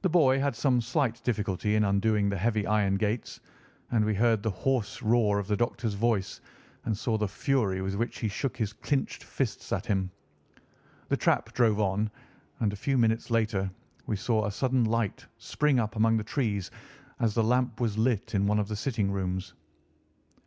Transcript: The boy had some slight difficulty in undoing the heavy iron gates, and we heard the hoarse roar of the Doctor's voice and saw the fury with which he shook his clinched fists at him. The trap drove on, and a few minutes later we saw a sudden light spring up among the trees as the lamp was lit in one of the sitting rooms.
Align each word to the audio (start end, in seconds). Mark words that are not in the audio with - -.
The 0.00 0.08
boy 0.08 0.40
had 0.40 0.56
some 0.56 0.80
slight 0.80 1.22
difficulty 1.24 1.74
in 1.76 1.84
undoing 1.84 2.30
the 2.30 2.38
heavy 2.38 2.66
iron 2.66 2.94
gates, 2.94 3.38
and 3.90 4.02
we 4.02 4.14
heard 4.14 4.42
the 4.42 4.48
hoarse 4.50 5.02
roar 5.02 5.38
of 5.38 5.46
the 5.46 5.58
Doctor's 5.58 5.92
voice 5.92 6.40
and 6.86 6.96
saw 6.96 7.18
the 7.18 7.28
fury 7.28 7.82
with 7.82 7.94
which 7.94 8.20
he 8.20 8.28
shook 8.28 8.56
his 8.56 8.72
clinched 8.72 9.22
fists 9.22 9.70
at 9.70 9.84
him. 9.84 10.10
The 11.10 11.18
trap 11.18 11.52
drove 11.52 11.78
on, 11.80 12.10
and 12.60 12.72
a 12.72 12.76
few 12.82 12.96
minutes 12.96 13.30
later 13.30 13.70
we 14.06 14.16
saw 14.16 14.46
a 14.46 14.50
sudden 14.50 14.84
light 14.84 15.26
spring 15.36 15.78
up 15.78 15.96
among 15.96 16.16
the 16.16 16.24
trees 16.24 16.70
as 17.20 17.34
the 17.34 17.44
lamp 17.44 17.78
was 17.78 17.98
lit 17.98 18.34
in 18.34 18.46
one 18.46 18.58
of 18.58 18.68
the 18.68 18.76
sitting 18.76 19.10
rooms. 19.12 19.52